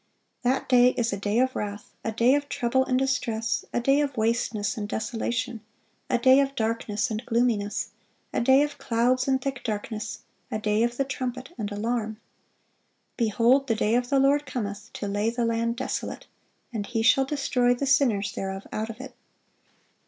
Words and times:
(500) 0.41 0.59
"That 0.59 0.67
day 0.67 0.89
is 0.99 1.13
a 1.13 1.17
day 1.19 1.37
of 1.37 1.55
wrath, 1.55 1.93
a 2.03 2.11
day 2.11 2.33
of 2.33 2.49
trouble 2.49 2.83
and 2.85 2.97
distress, 2.97 3.63
a 3.71 3.79
day 3.79 4.01
of 4.01 4.17
wasteness 4.17 4.75
and 4.75 4.89
desolation, 4.89 5.61
a 6.09 6.17
day 6.17 6.39
of 6.39 6.55
darkness 6.55 7.11
and 7.11 7.23
gloominess, 7.23 7.91
a 8.33 8.41
day 8.41 8.63
of 8.63 8.79
clouds 8.79 9.27
and 9.27 9.39
thick 9.39 9.63
darkness, 9.63 10.23
a 10.49 10.57
day 10.57 10.81
of 10.81 10.97
the 10.97 11.05
trumpet 11.05 11.53
and 11.55 11.71
alarm."(501) 11.71 12.17
"Behold, 13.15 13.67
the 13.67 13.75
day 13.75 13.93
of 13.93 14.09
the 14.09 14.17
Lord 14.19 14.47
cometh,... 14.47 14.89
to 14.93 15.07
lay 15.07 15.29
the 15.29 15.45
land 15.45 15.75
desolate: 15.75 16.25
and 16.73 16.87
He 16.87 17.03
shall 17.03 17.23
destroy 17.25 17.75
the 17.75 17.85
sinners 17.85 18.31
thereof 18.33 18.65
out 18.73 18.89
of 18.89 18.99
it." 18.99 19.13